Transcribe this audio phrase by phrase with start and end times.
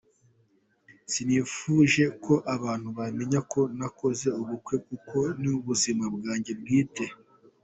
[1.11, 7.05] Sinifuje ko abantu bamenya ko nakoze ubukwe kuko ni ubuzima bwanjye bwite.